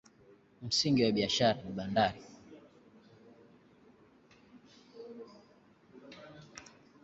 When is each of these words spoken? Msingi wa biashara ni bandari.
Msingi 0.61 1.03
wa 1.05 1.11
biashara 1.11 1.61
ni 1.63 1.71
bandari. 1.71 2.21